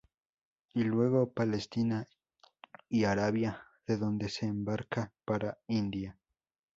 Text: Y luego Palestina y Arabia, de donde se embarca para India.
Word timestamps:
Y 0.73 0.83
luego 0.83 1.31
Palestina 1.31 2.07
y 2.89 3.03
Arabia, 3.03 3.67
de 3.85 3.97
donde 3.97 4.29
se 4.29 4.47
embarca 4.47 5.13
para 5.25 5.59
India. 5.67 6.17